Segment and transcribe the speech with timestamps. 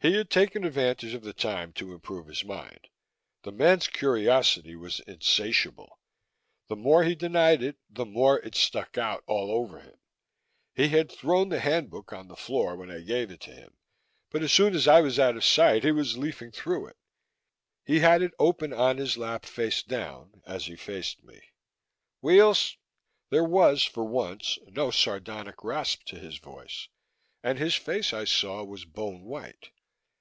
[0.00, 2.86] He had taken advantage of the time to improve his mind.
[3.42, 5.98] The man's curiosity was insatiable;
[6.68, 9.98] the more he denied it, the more it stuck out all over him.
[10.72, 13.76] He had thrown the Handbook on the floor when I gave it to him,
[14.30, 16.96] but as soon as I was out of sight he was leafing through it.
[17.84, 21.40] He had it open on his lap, face down, as he faced me.
[22.22, 22.76] "Weels."
[23.30, 26.86] There was, for once, no sardonic rasp to his voice.
[27.42, 29.72] And his face, I saw, was bone white.